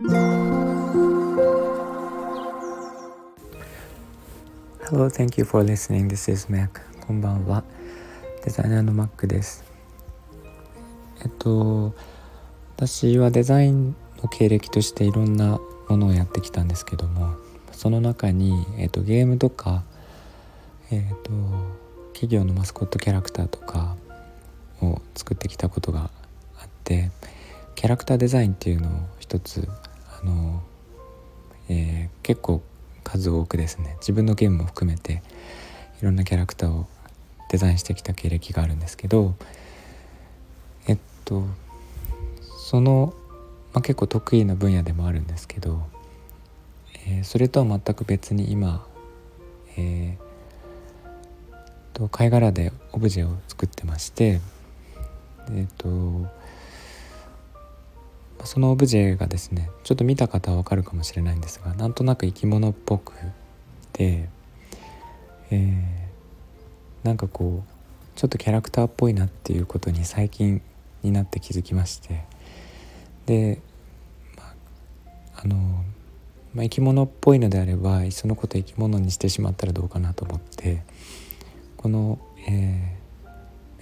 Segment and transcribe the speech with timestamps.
[0.00, 0.14] Hello,
[5.10, 6.06] thank you for listening.
[6.06, 6.68] This is Mac.
[7.04, 7.64] こんばんは。
[8.44, 9.64] デザイナーの Mac です。
[11.20, 11.96] えっと、
[12.76, 15.58] 私はデザインの経歴としていろんな
[15.88, 17.34] ものをやってきたんですけども、
[17.72, 19.82] その中に、えっと、ゲームとか、
[20.92, 21.32] えっと、
[22.12, 23.96] 企業のマスコットキャラクターとか
[24.80, 26.08] を作ってきたことが
[26.56, 27.10] あって
[27.74, 29.68] キャラクターデザインっていうのを一つ
[30.20, 30.62] あの、
[31.68, 32.62] えー、結構
[33.04, 33.96] 数多くですね。
[34.00, 35.22] 自分のゲームも含めて
[36.00, 36.86] いろんなキャラクターを
[37.48, 39.34] デザインしてきた経歴があるんですけど
[40.86, 41.44] えっと
[42.68, 43.14] その、
[43.72, 45.82] まあ、結構得意な分野でもあるんですけど、
[47.06, 48.86] えー、それとは全く別に今、
[49.76, 54.40] えー、と貝殻でオブジェを作ってまして
[55.50, 55.88] えっと
[58.44, 63.14] そのオブジェがですねちょっと見た方はわかるかもしれないんですがなんとなく生き物っぽく
[63.92, 64.28] て、
[65.50, 67.78] えー、なんかこう
[68.18, 70.60] ちょっとキャラクターっぽいなっていうことに最近
[71.02, 72.24] になって気づきまして
[73.26, 73.60] で、
[74.36, 74.54] ま
[75.36, 75.56] あ、の、
[76.54, 80.82] まあ、生き物っぽいのであればいっそのこと生き物にしてしまったらどうかなと思って
[81.76, 82.96] この、え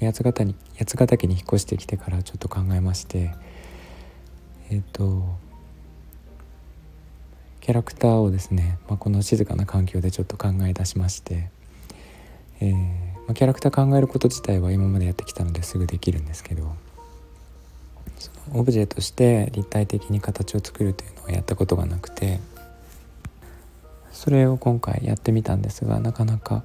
[0.01, 3.35] ー、八ヶ岳に八ヶ岳に引っ越してきてからちょっと考えまして
[4.71, 5.47] えっ、ー、と
[7.67, 11.51] キャラクターをですね、まあ、この静かな環境でちょっと考え出しまして、
[12.61, 12.81] えー、ま
[13.31, 16.77] あ、キャラクター考えること自体は今までやってきたのですぐできるんですけど
[18.21, 22.39] そのオブジェとして立体的に形を作るというのはやったことがなくて
[24.13, 26.63] それを今回やってみたんですがなかなか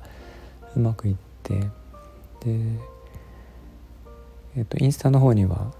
[0.75, 1.65] うまくいってで、
[2.45, 5.73] えー、とインスタの方には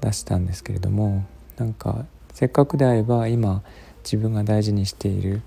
[0.00, 1.24] 出したんですけれども
[1.60, 3.62] なんかせっかくであれば今
[4.02, 5.42] 自分が大事にしている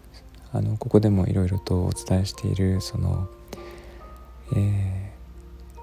[0.54, 3.28] あのここでもいろいろとお伝えしているその、
[4.56, 5.12] え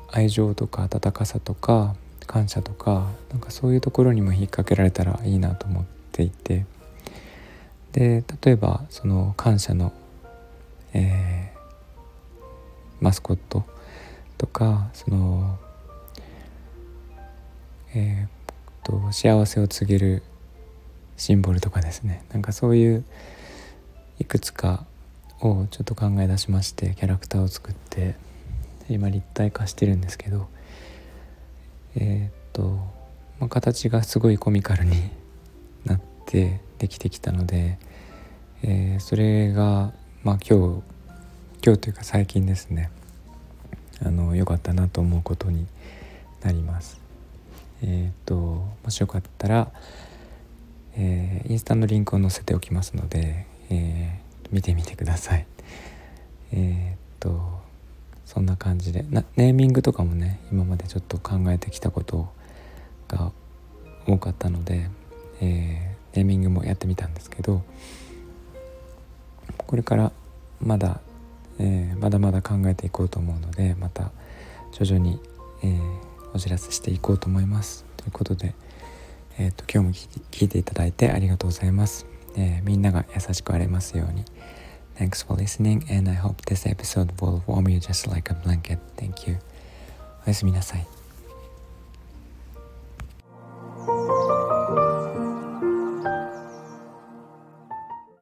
[0.06, 1.96] ー、愛情とか温かさとか
[2.28, 6.64] 感謝とかなんかそういうところにも引っ掛けられたらいいなと思っていて
[7.90, 9.92] で例えばその感謝の、
[10.92, 12.40] えー、
[13.00, 13.64] マスコット
[14.38, 15.58] とかその、
[17.96, 18.40] えー
[18.82, 20.22] と幸せを告げる
[21.20, 23.04] シンボルとかですねなんかそういう
[24.18, 24.86] いくつか
[25.42, 28.14] をちょっと考え出しましてキャラクターを作って
[28.88, 30.48] 今立体化してるんですけど
[31.94, 32.62] えー、っと、
[33.38, 35.10] まあ、形がすごいコミカルに
[35.84, 37.78] なってできてきたので、
[38.62, 39.92] えー、それが
[40.24, 40.82] まあ今日
[41.62, 42.90] 今日というか最近ですね
[44.02, 45.66] あの良かったなと思うことに
[46.42, 46.98] なります。
[47.82, 49.70] えっ、ともしよかったら、
[50.96, 55.46] えー、インスタのリンクを載せておきますので、えー、見てみてください。
[56.52, 57.60] えっと
[58.24, 59.04] そんな感じで
[59.36, 62.28] ネーミングとかもね今までちょっと考えてきたこと
[63.08, 63.32] が
[64.06, 64.88] 多かったので、
[65.40, 67.62] えー、ネーミングもやってみたんですけど
[69.56, 70.12] これから
[70.60, 71.00] まだ、
[71.58, 74.12] えー、まだまだ考えていこうと思うのでまた
[74.72, 75.18] 徐々に、
[75.64, 77.84] えーお知らせしていこうと思います。
[77.96, 78.54] ということで、
[79.38, 82.06] えーと、今日も聞いていただいてありがとうございます。
[82.36, 84.24] えー、みんなが優しくありますように。
[84.96, 88.78] Thanks for listening and I hope this episode will warm you just like a blanket.
[88.96, 89.38] Thank you.
[90.26, 90.99] おやすみなさい。